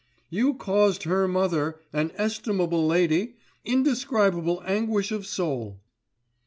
"You 0.31 0.55
caused 0.55 1.03
her 1.03 1.27
mother—an 1.27 2.11
estimable 2.15 2.87
lady—indescribable 2.87 4.63
anguish 4.65 5.11
of 5.11 5.27
soul." 5.27 5.79